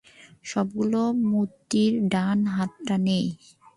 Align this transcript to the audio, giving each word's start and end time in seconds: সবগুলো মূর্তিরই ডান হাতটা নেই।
সবগুলো 0.45 1.01
মূর্তিরই 1.29 1.99
ডান 2.13 2.39
হাতটা 2.55 2.95
নেই। 3.07 3.25